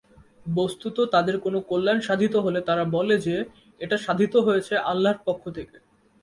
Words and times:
বস্তুত 0.51 0.97
তাদের 1.11 1.35
কোনো 1.39 1.59
কল্যাণ 1.61 1.99
সাধিত 1.99 2.33
হলে 2.35 2.59
তারা 2.61 2.83
বলে 2.91 3.15
যে, 3.17 3.35
এটা 3.81 3.97
সাধিত 3.97 4.33
হয়েছে 4.37 4.73
আল্লাহর 4.91 5.19
পক্ষ 5.25 5.43
থেকে। 5.49 5.77